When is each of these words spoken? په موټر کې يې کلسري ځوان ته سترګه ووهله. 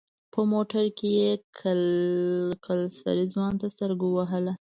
په 0.33 0.41
موټر 0.51 0.85
کې 0.97 1.09
يې 1.19 1.31
کلسري 2.65 3.25
ځوان 3.33 3.53
ته 3.61 3.67
سترګه 3.75 4.03
ووهله. 4.07 4.53